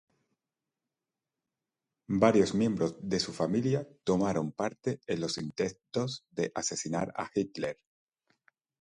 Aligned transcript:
Varios 2.07 2.55
miembros 2.55 2.95
de 3.07 3.19
su 3.19 3.33
familia 3.33 3.87
tomaron 4.03 4.51
parte 4.51 4.99
en 5.05 5.21
los 5.21 5.37
intentos 5.37 6.25
de 6.31 6.51
asesinar 6.55 7.13
a 7.15 7.29
Hitler. 7.35 7.77